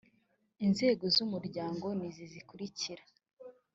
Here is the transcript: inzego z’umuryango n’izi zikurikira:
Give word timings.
inzego 0.65 1.05
z’umuryango 1.15 1.85
n’izi 1.97 2.25
zikurikira: 2.33 3.03